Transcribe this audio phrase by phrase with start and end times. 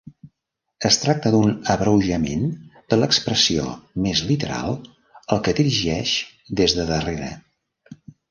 [0.87, 2.47] Es tracta d"un abreujament
[2.93, 3.67] de l"expressió
[4.07, 4.79] més literal
[5.35, 6.17] "el que dirigeix
[6.63, 7.29] des de darrere".